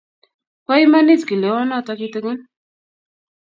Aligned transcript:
Po 0.65 0.71
imanit 0.85 1.21
kilewonotok 1.27 1.97
kitigin 1.99 2.37